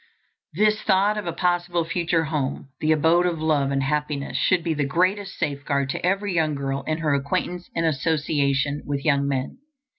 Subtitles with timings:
[0.55, 4.73] This thought of a possible future home, the abode of love and happiness, should be
[4.73, 9.59] the greatest safeguard to every young girl in her acquaintance and association with young men.